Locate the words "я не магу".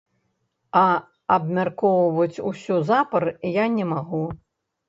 3.63-4.25